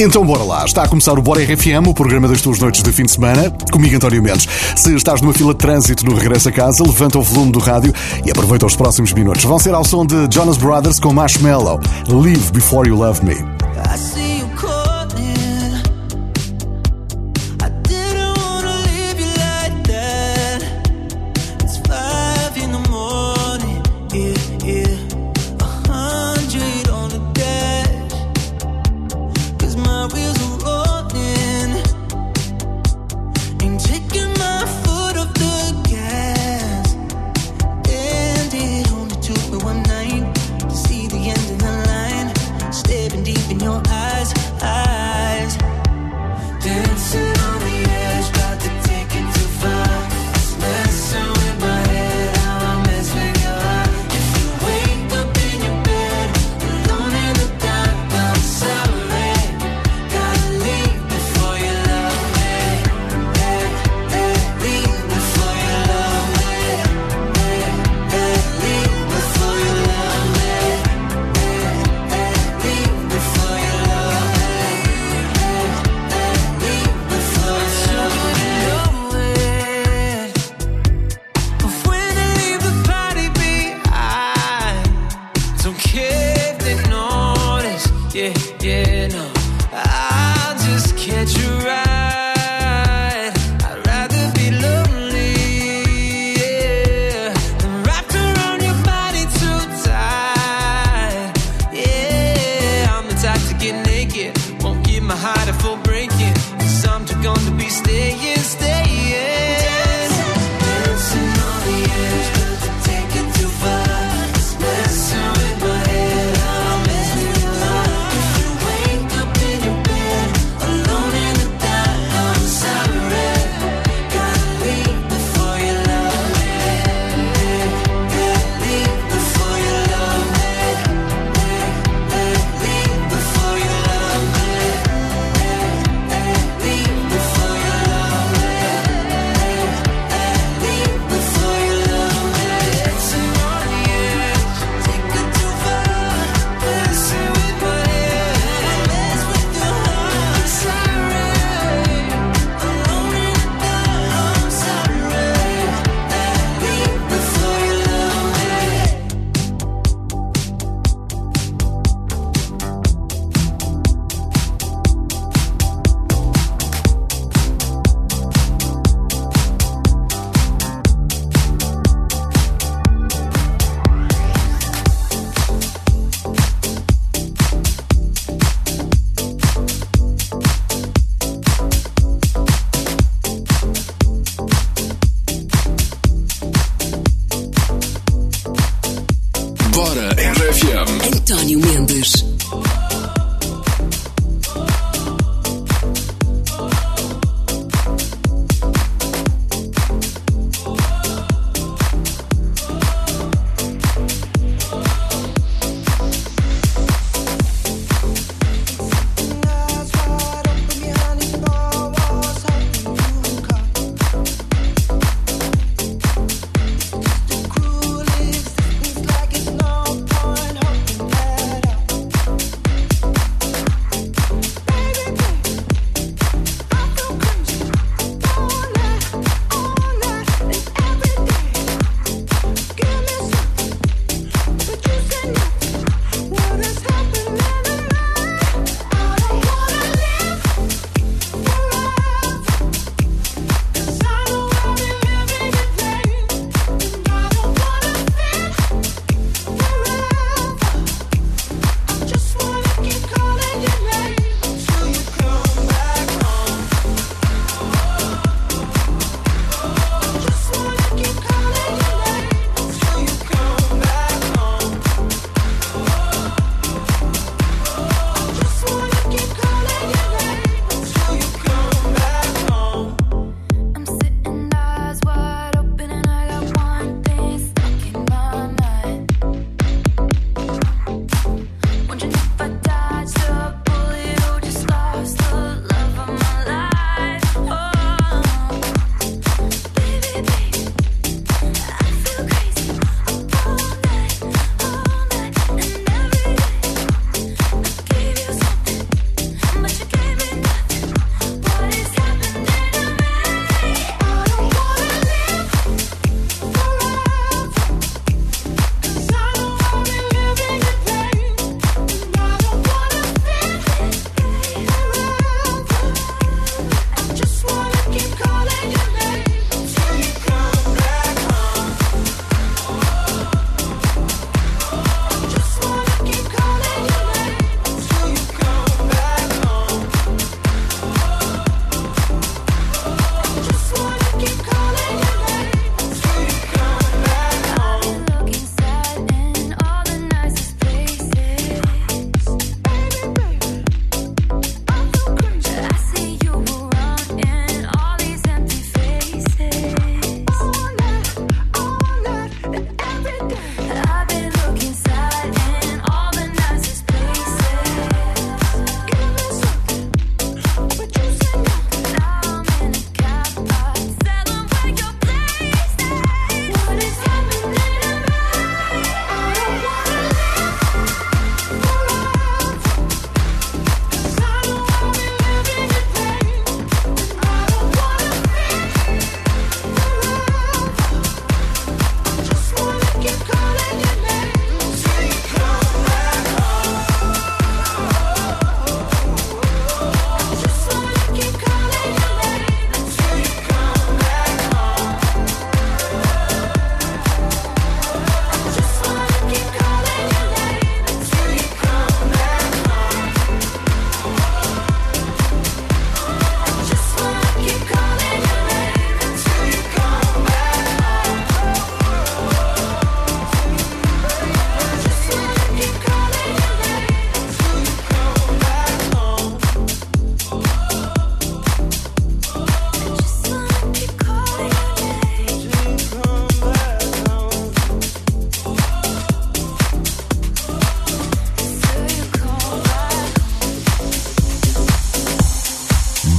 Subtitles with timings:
[0.00, 2.92] Então bora lá, está a começar o Bora RFM, o programa das tuas noites de
[2.92, 4.46] fim de semana, comigo António Mendes.
[4.76, 7.92] Se estás numa fila de trânsito no regresso a casa, levanta o volume do rádio
[8.24, 9.42] e aproveita os próximos minutos.
[9.42, 14.37] Vão ser ao som de Jonas Brothers com Marshmallow, Live Before You Love Me.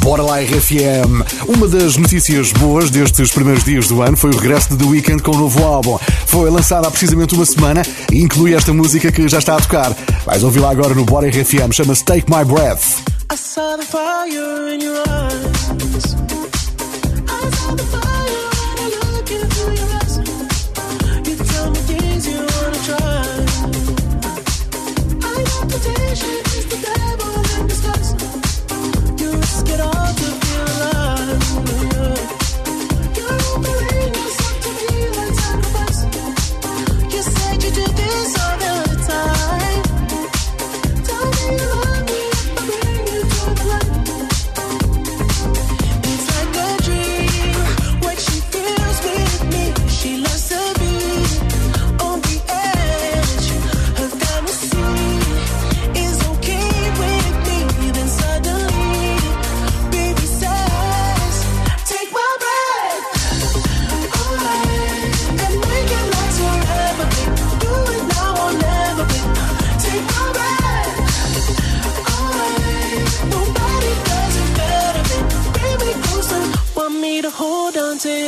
[0.09, 1.23] Bora lá, RFM.
[1.47, 5.21] Uma das notícias boas destes primeiros dias do ano foi o regresso de The Weeknd
[5.21, 5.99] com um novo álbum.
[6.25, 9.95] Foi lançado há precisamente uma semana e inclui esta música que já está a tocar.
[10.25, 13.03] Vais ouvir lá agora no Bora RFM, chama-se Take My Breath.
[13.31, 15.68] I saw the fire in your eyes.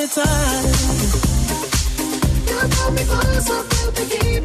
[0.07, 0.65] time.
[2.47, 4.41] You'll call me close, I'll be deep.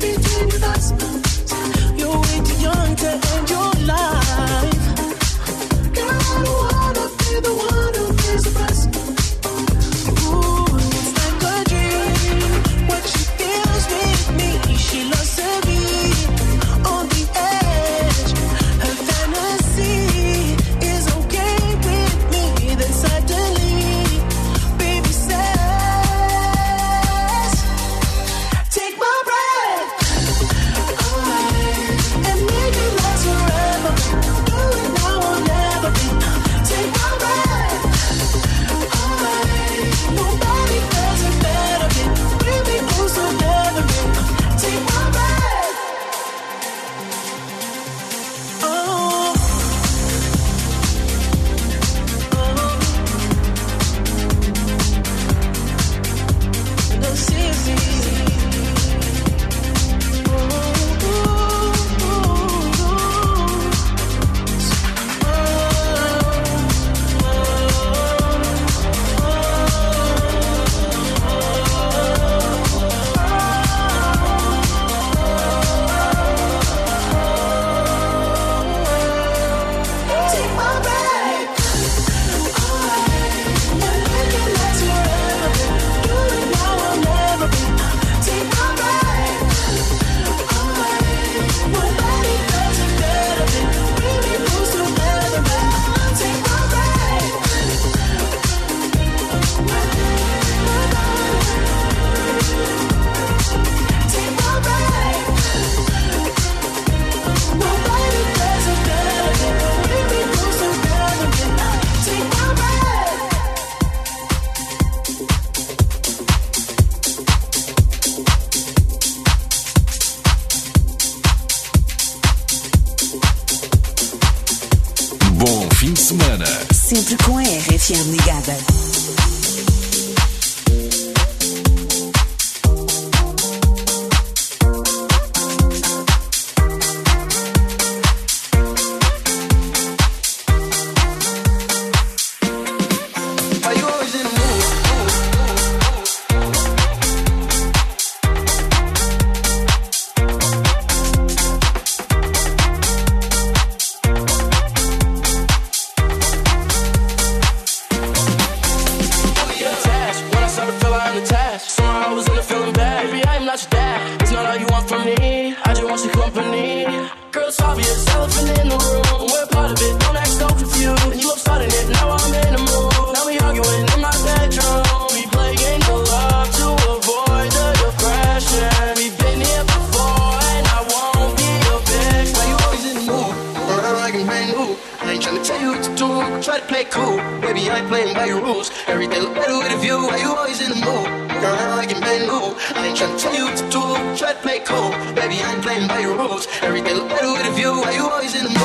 [196.36, 196.62] close.
[196.62, 197.72] Everything look better with a view.
[197.80, 198.55] Why you always in the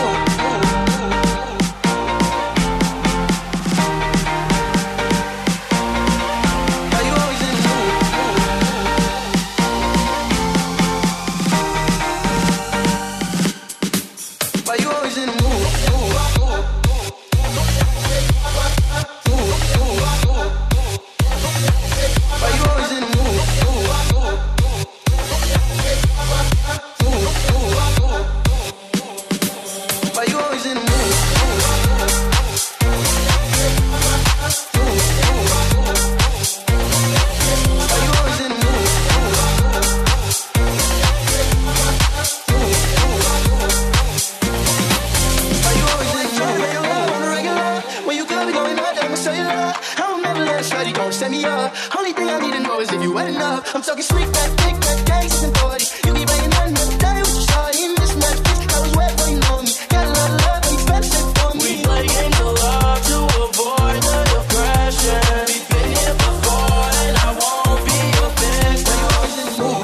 [51.12, 51.74] up, set me up.
[51.98, 53.76] Only thing I need to know is if you wet enough.
[53.76, 56.08] I'm talking sweet, fat, thick, fat, gangsters and 40.
[56.08, 58.40] You be playing another day with your shawty in this match.
[58.74, 59.72] I was wet when you know me.
[59.90, 61.62] Got a lot of love and you fed shit for me.
[61.62, 65.46] We play games of love to avoid the depression.
[65.72, 68.82] Been here before and I won't be your best.
[68.88, 69.84] When you always in the mood,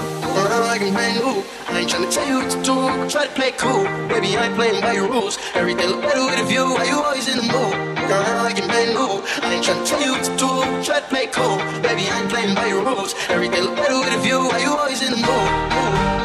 [0.51, 1.35] run like a man new.
[1.67, 2.75] I ain't tryna tell you what to do,
[3.11, 3.83] try to play cool.
[4.07, 5.37] Baby, I ain't playing by your rules.
[5.53, 6.65] Everything look better with a view.
[6.77, 7.86] Why you always in the mood?
[8.09, 9.21] Like a man new.
[9.43, 10.47] I ain't tryna tell you what to do,
[10.85, 11.57] try to play cool.
[11.81, 13.13] Baby, I ain't playing by your rules.
[13.27, 14.39] Everything look better with a view.
[14.39, 15.27] Why you always in the mood?
[15.27, 16.16] Why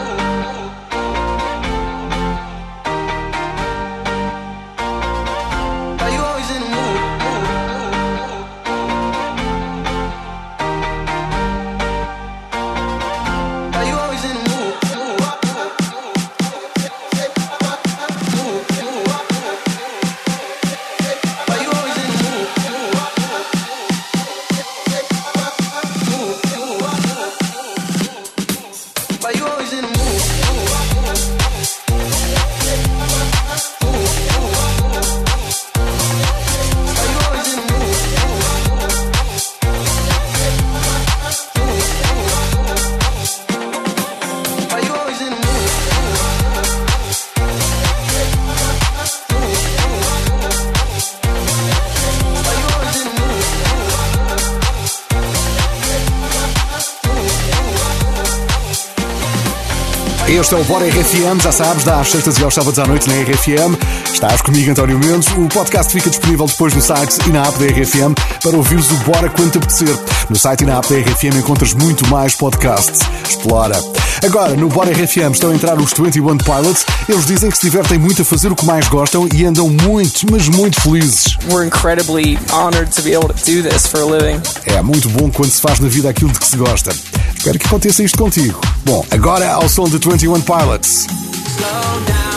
[60.32, 63.06] Este é o Bora RFM, já sabes, dá às sextas e aos sábados à noite
[63.06, 63.76] na RFM.
[64.10, 65.28] Estás comigo, António Mendes.
[65.36, 68.96] O podcast fica disponível depois no site e na app da RFM para ouvires o
[69.04, 69.94] Bora quando te apetecer.
[70.30, 73.00] No site e na app da RFM encontras muito mais podcasts.
[73.28, 74.01] Explora.
[74.22, 76.86] Agora, no Bora RFM estão a entrar os 21 Pilots.
[77.08, 80.30] Eles dizem que se divertem muito a fazer o que mais gostam e andam muito,
[80.30, 81.36] mas muito felizes.
[81.50, 84.40] We're incredibly honored to be able to do this for a living.
[84.64, 86.94] É muito bom quando se faz na vida aquilo de que se gosta.
[87.36, 88.60] Espero que aconteça isto contigo.
[88.84, 91.06] Bom, agora ao som de 21 Pilots.
[91.58, 92.31] Slow down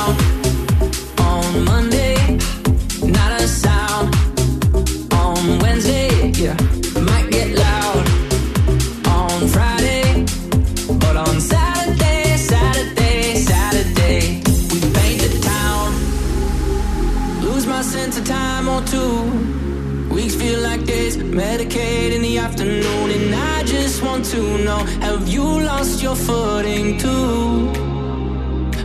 [21.36, 26.98] Medicaid in the afternoon, and I just want to know: Have you lost your footing
[26.98, 27.70] too?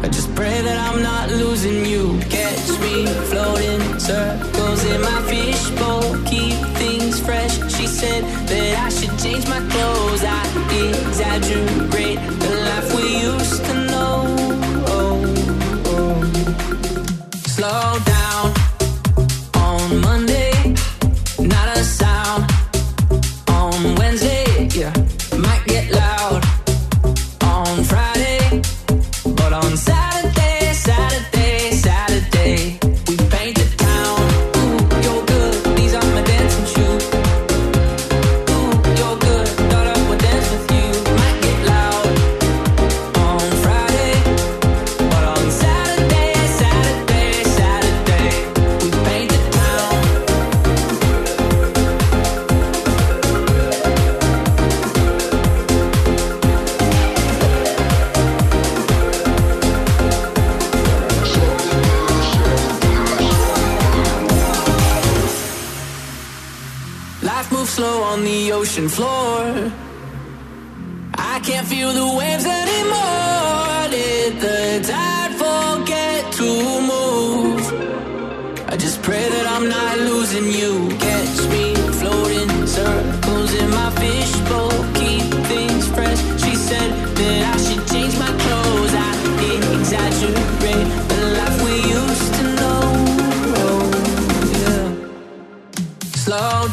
[0.02, 2.18] I just pray that I'm not losing you.
[2.28, 6.02] Catch me floating circles in my fishbowl.
[6.24, 7.54] Keep things fresh.
[7.72, 10.24] She said that I should change my clothes.
[10.24, 10.42] I
[10.88, 13.69] exaggerate the life we used to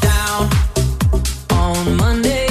[0.07, 0.49] down
[1.51, 2.46] on Monday,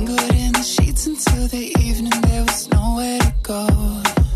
[0.00, 4.29] Tangled in the sheets until the evening, there was nowhere to go.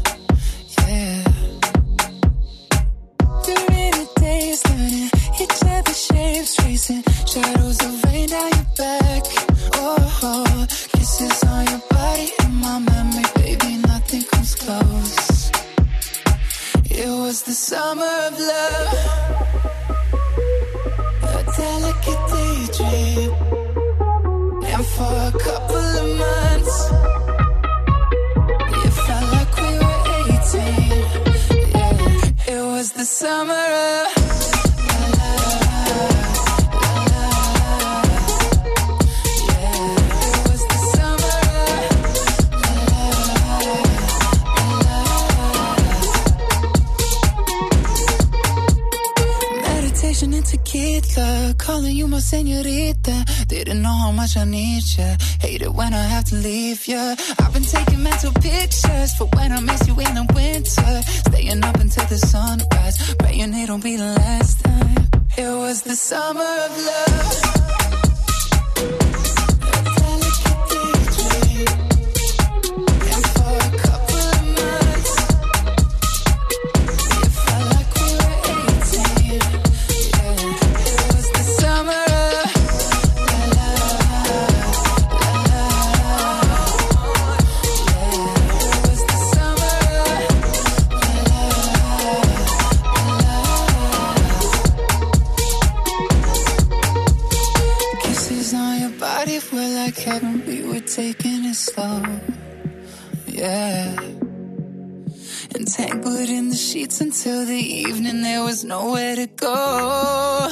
[107.24, 110.50] till the evening, there was nowhere to go.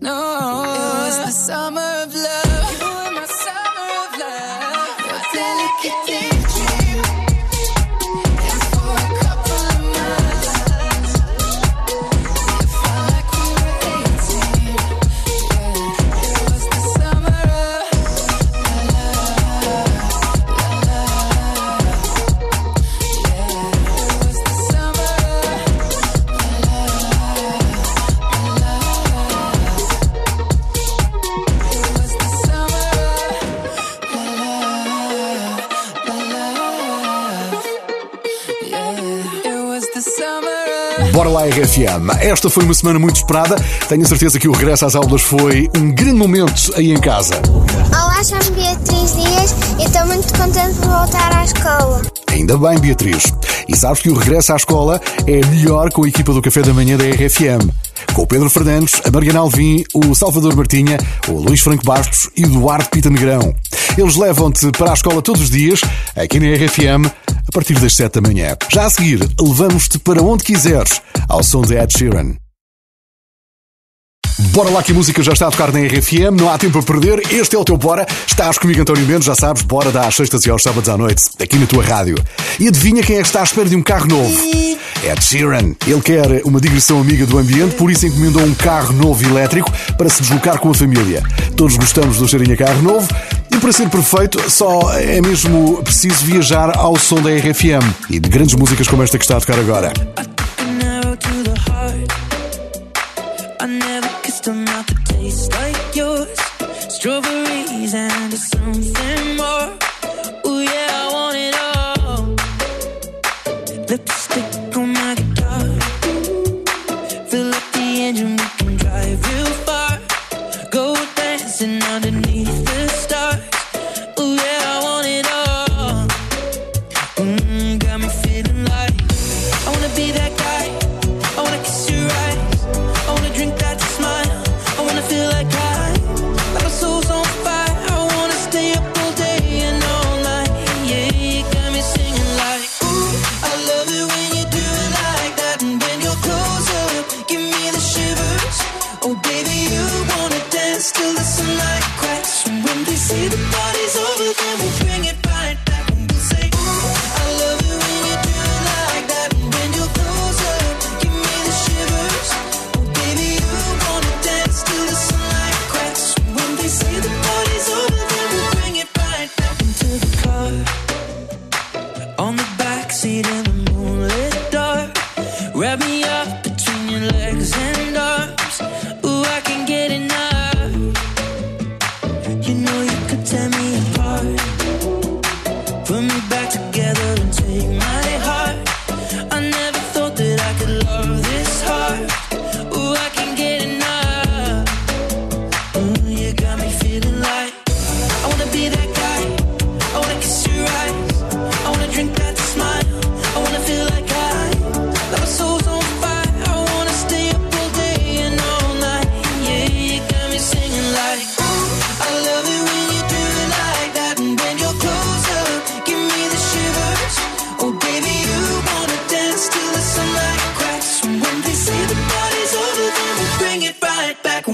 [0.00, 1.85] No, it was the summer
[41.46, 42.10] RFM.
[42.20, 43.56] Esta foi uma semana muito esperada.
[43.88, 47.40] Tenho certeza que o regresso às aulas foi um grande momento aí em casa.
[47.92, 52.02] Olá, chamo Beatriz Dias e estou muito contente por voltar à escola.
[52.28, 53.32] Ainda bem, Beatriz.
[53.68, 56.74] E sabes que o regresso à escola é melhor com a equipa do Café da
[56.74, 57.70] Manhã da RFM.
[58.12, 62.44] Com o Pedro Fernandes, a Mariana Alvim, o Salvador Martinha, o Luís Franco Bastos e
[62.44, 63.54] o Eduardo Pita Negrão.
[63.96, 65.80] Eles levam-te para a escola todos os dias,
[66.14, 67.10] aqui na RFM,
[67.48, 68.56] a partir das 7 da manhã.
[68.72, 72.45] Já a seguir, levamos-te para onde quiseres, ao som de Ed Sheeran.
[74.38, 76.82] Bora lá que a música já está a tocar na RFM, não há tempo a
[76.82, 77.22] perder.
[77.32, 78.06] Este é o teu Bora.
[78.26, 81.24] Estás comigo, António Mendes, já sabes, Bora dá às sextas e aos sábados à noite,
[81.40, 82.16] aqui na tua rádio.
[82.60, 84.38] E adivinha quem é que está à espera de um carro novo?
[85.02, 85.74] Ed Sheeran.
[85.86, 90.08] Ele quer uma digressão amiga do ambiente, por isso encomendou um carro novo elétrico para
[90.10, 91.22] se deslocar com a família.
[91.56, 93.08] Todos gostamos do cheirinho a carro novo
[93.50, 98.28] e para ser perfeito, só é mesmo preciso viajar ao som da RFM e de
[98.28, 99.92] grandes músicas como esta que está a tocar agora.
[104.48, 106.38] a mouth that tastes like yours.
[106.88, 109.85] Strawberries and something more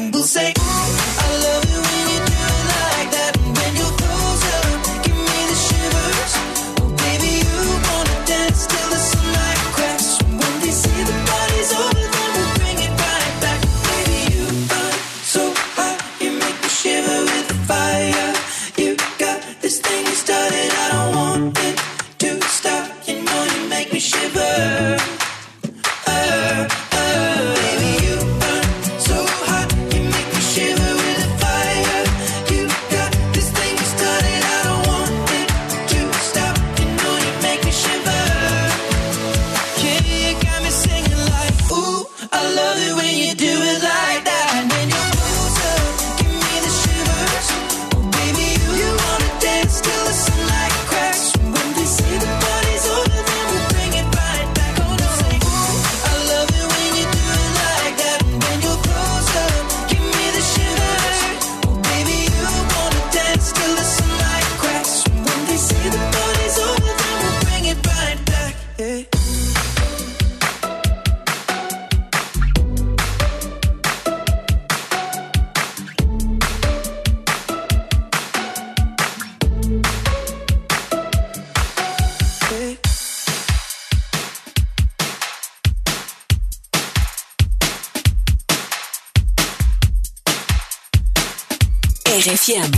[0.03, 1.62] boom boom say, I love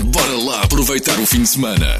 [0.04, 1.98] Bora lá aproveitar o fim de semana.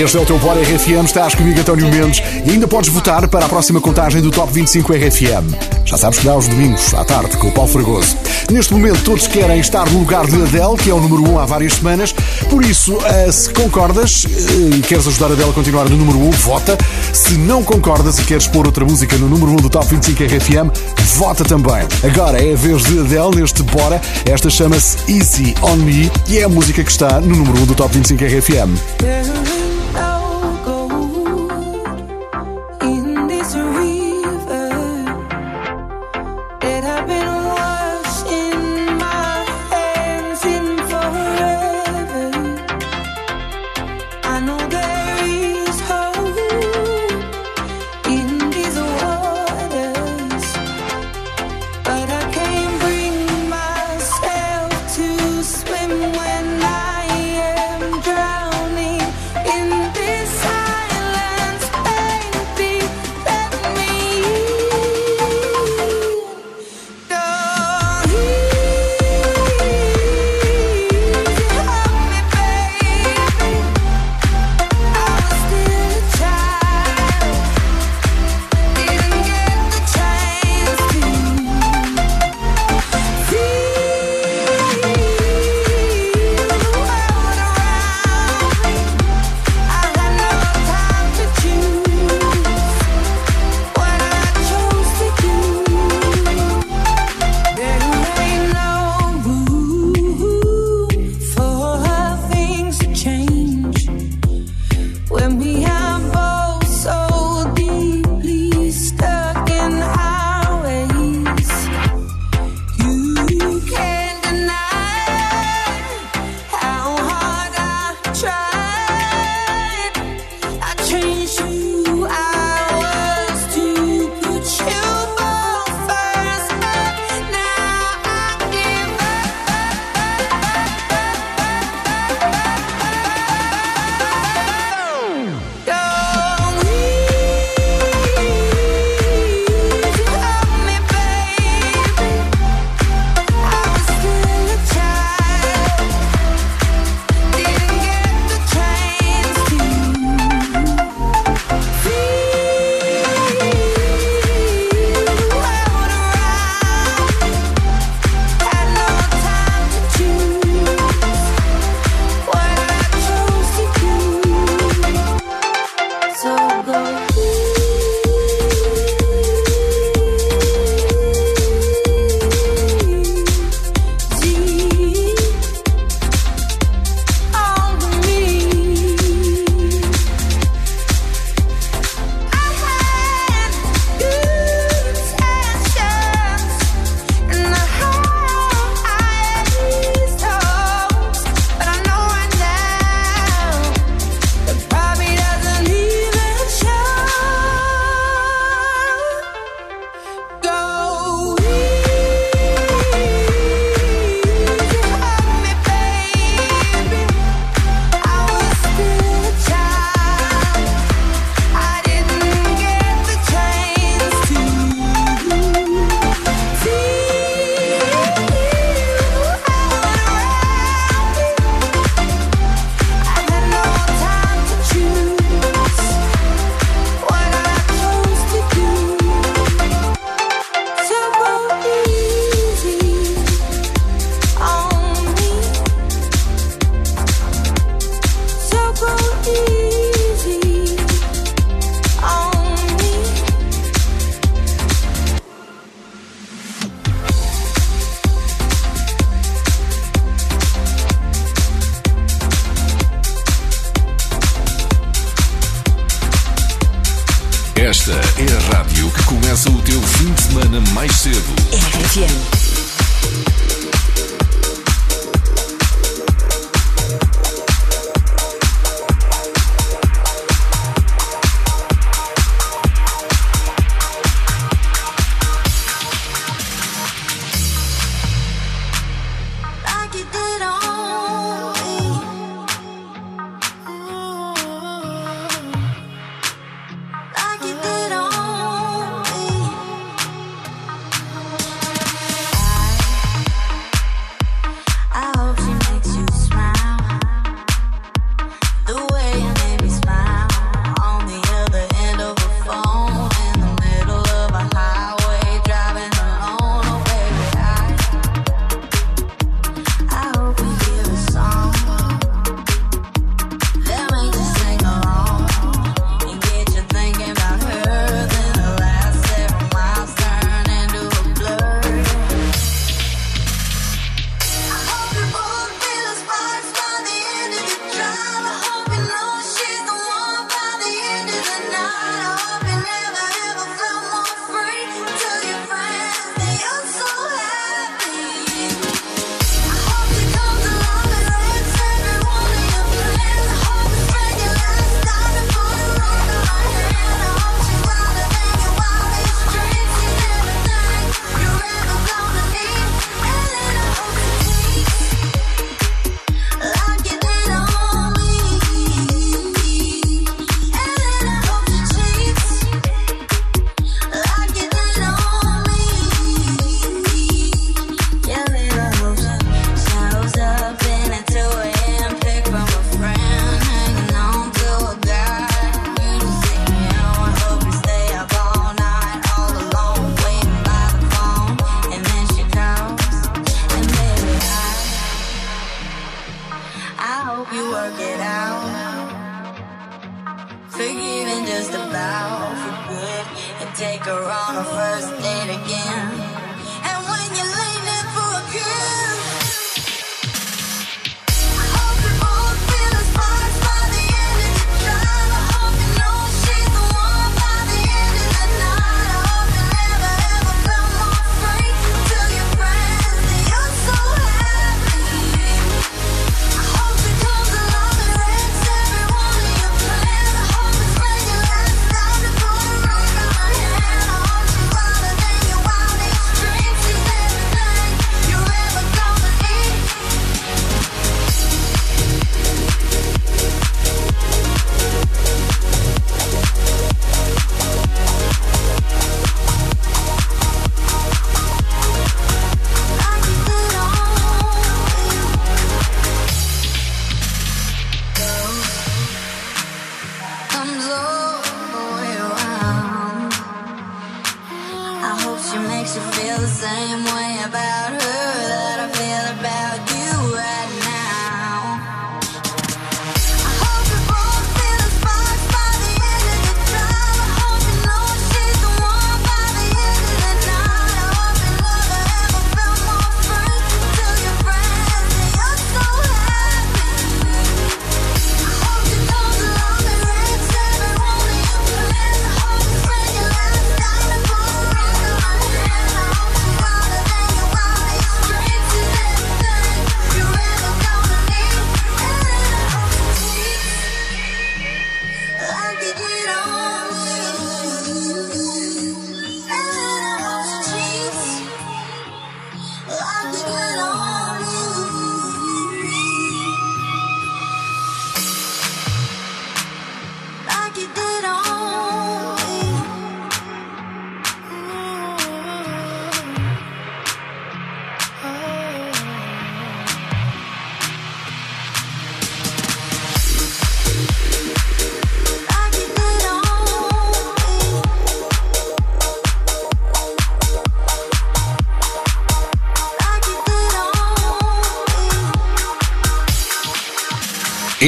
[0.00, 3.44] Este é o teu Bora RFM, estás comigo, António Mendes, e ainda podes votar para
[3.44, 5.54] a próxima contagem do Top 25 RFM.
[5.84, 8.16] Já sabes que dá aos domingos, à tarde, com o Paulo Fragoso.
[8.50, 11.44] Neste momento, todos querem estar no lugar de Adele, que é o número 1 há
[11.44, 12.14] várias semanas,
[12.48, 16.18] por isso, eh, se concordas eh, e queres ajudar a Adele a continuar no número
[16.18, 16.78] 1, vota.
[17.12, 20.70] Se não concordas e queres pôr outra música no número 1 do Top 25 RFM,
[21.16, 21.86] vota também.
[22.02, 24.00] Agora é a vez de Adele neste Bora.
[24.24, 27.74] Esta chama-se Easy On Me e é a música que está no número 1 do
[27.74, 29.69] Top 25 RFM.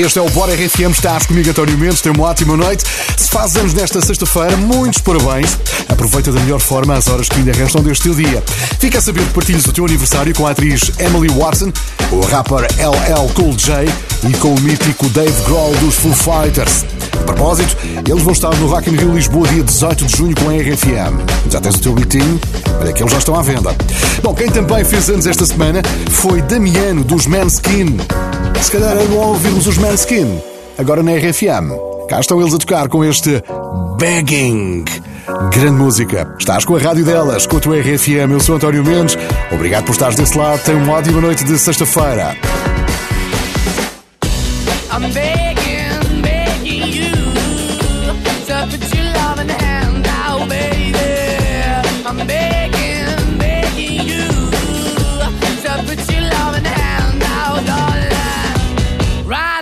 [0.03, 2.83] Este é o Bora RFM, estás comigo António Mendes, tenha uma ótima noite.
[3.17, 5.57] Se faz anos nesta sexta-feira, muitos parabéns.
[5.89, 8.43] Aproveita da melhor forma as horas que ainda restam deste teu dia.
[8.81, 11.73] Fica a saber que partilhas o teu aniversário com a atriz Emily Watson,
[12.11, 13.85] o rapper LL Cool J
[14.29, 16.85] e com o mítico Dave Grohl dos Foo Fighters.
[17.21, 17.77] A propósito,
[18.09, 21.49] eles vão estar no Rock in Rio Lisboa dia 18 de junho com a RFM.
[21.49, 22.41] Já tens o teu bitinho?
[22.81, 23.73] Olha que eles já estão à venda.
[24.21, 25.81] Bom, quem também fez anos esta semana
[26.11, 27.99] foi Damiano dos Manskin.
[28.61, 30.41] Se calhar é bom ouvirmos os Manskin.
[30.79, 31.73] Agora na RFM.
[32.09, 33.43] Cá estão eles a tocar com este
[33.99, 34.85] Begging.
[35.53, 36.35] Grande música.
[36.39, 38.33] Estás com a rádio delas, com a tua RFM.
[38.33, 39.17] Eu sou António Mendes.
[39.51, 40.63] Obrigado por estares desse lado.
[40.63, 42.37] Tenha uma ótima noite de sexta-feira.
[44.93, 47.11] I'm begging, begging you
[55.67, 56.12] to put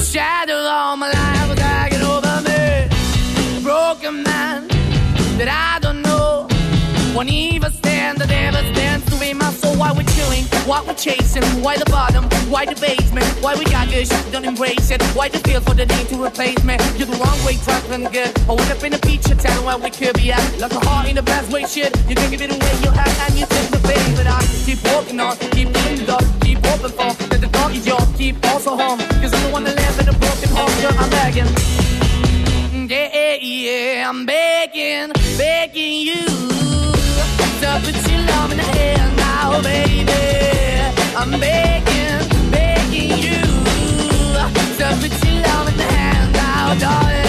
[0.00, 2.88] The shadow all my life dragging over me.
[3.58, 4.66] A broken man
[5.36, 6.48] that I don't know.
[7.14, 8.62] Won't even stand, the devil
[9.80, 10.10] Why we're
[10.70, 14.44] why we're chasing, why the bottom, why the basement, why we got good shit, don't
[14.44, 16.76] embrace it, why the feel for the need to replace me.
[16.96, 18.30] You're the wrong way, trying to good.
[18.48, 20.42] I went up in the feature town where we could be at.
[20.60, 21.90] Like a heart in the best way, shit.
[22.08, 24.04] You can give it away, you have, and you take the bait.
[24.14, 27.86] But I keep walking on, keep the up, keep open for that the dog is
[27.86, 29.00] yours, keep also home.
[29.18, 31.50] Cause I'm the one that live in a broken home, girl, I'm begging.
[32.86, 36.69] Yeah, yeah, I'm begging, begging you
[37.78, 38.66] put your love in the
[39.16, 40.12] now, baby.
[41.16, 43.40] I'm begging, begging you
[45.30, 45.88] your love in the
[46.32, 47.20] now, darling.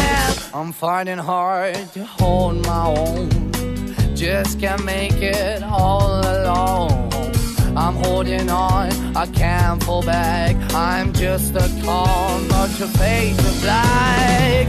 [0.54, 3.30] I'm finding hard to hold my own.
[4.16, 7.10] Just can't make it all alone.
[7.76, 10.56] I'm holding on, I can't fall back.
[10.74, 14.68] I'm just a call, not your face of black.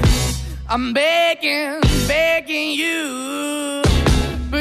[0.68, 3.51] I'm begging, begging you.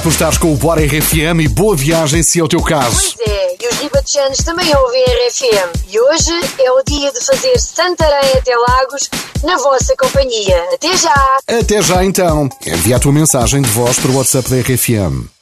[0.00, 3.14] Obrigado por estares com o Bora RFM e boa viagem se é o teu caso.
[3.16, 5.88] Pois é, e os ribatejanos também ouvem RFM.
[5.88, 9.10] E hoje é o dia de fazer Santarém até Lagos
[9.42, 10.64] na vossa companhia.
[10.72, 11.36] Até já!
[11.46, 12.48] Até já então.
[12.66, 15.39] Envia a tua mensagem de voz para o WhatsApp da RFM.